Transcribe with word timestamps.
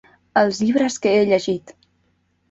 Els 0.41 0.61
llibres 0.61 0.95
que 1.03 1.11
he 1.17 1.19
llegit. 1.31 1.75